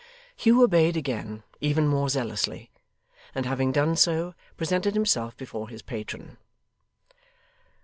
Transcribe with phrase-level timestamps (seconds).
[0.35, 2.71] Hugh obeyed again even more zealously
[3.35, 6.37] and having done so, presented himself before his patron.